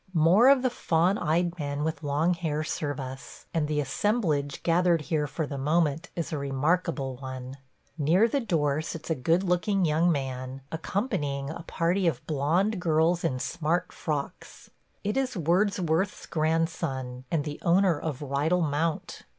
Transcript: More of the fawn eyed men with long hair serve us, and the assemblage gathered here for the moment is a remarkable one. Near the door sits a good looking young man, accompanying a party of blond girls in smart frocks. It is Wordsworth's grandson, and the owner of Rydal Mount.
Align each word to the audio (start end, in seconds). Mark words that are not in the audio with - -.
More 0.15 0.49
of 0.49 0.63
the 0.63 0.71
fawn 0.71 1.19
eyed 1.19 1.59
men 1.59 1.83
with 1.83 2.01
long 2.01 2.33
hair 2.33 2.63
serve 2.63 2.99
us, 2.99 3.45
and 3.53 3.67
the 3.67 3.79
assemblage 3.79 4.63
gathered 4.63 5.01
here 5.01 5.27
for 5.27 5.45
the 5.45 5.59
moment 5.59 6.09
is 6.15 6.33
a 6.33 6.39
remarkable 6.39 7.17
one. 7.17 7.57
Near 7.99 8.27
the 8.27 8.39
door 8.39 8.81
sits 8.81 9.11
a 9.11 9.13
good 9.13 9.43
looking 9.43 9.85
young 9.85 10.11
man, 10.11 10.61
accompanying 10.71 11.51
a 11.51 11.61
party 11.67 12.07
of 12.07 12.25
blond 12.25 12.79
girls 12.79 13.23
in 13.23 13.37
smart 13.37 13.91
frocks. 13.91 14.71
It 15.03 15.17
is 15.17 15.37
Wordsworth's 15.37 16.25
grandson, 16.25 17.25
and 17.29 17.43
the 17.43 17.59
owner 17.61 17.99
of 17.99 18.21
Rydal 18.23 18.61
Mount. 18.67 19.21